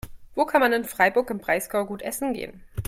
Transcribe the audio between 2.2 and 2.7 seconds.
gehen?